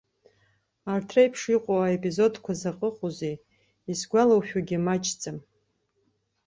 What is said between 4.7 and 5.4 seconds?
маҷӡам.